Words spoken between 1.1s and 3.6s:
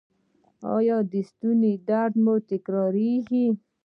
د ستوني درد مو تکراریږي؟